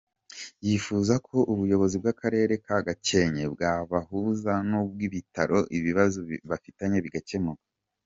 Yifuza 0.67 1.13
ko 1.27 1.37
Ubuyobozi 1.53 1.95
bw’Akarere 2.01 2.53
ka 2.65 2.77
Gakenke 2.87 3.45
bwabahuza 3.53 4.53
n’ubw’Ibitaro 4.69 5.59
ibibazo 5.77 6.17
bafitanye 6.49 6.99
bigakemuka. 7.05 7.65